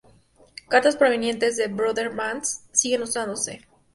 [0.67, 3.61] Cartas provenientes de Brother Bands siguen usándose.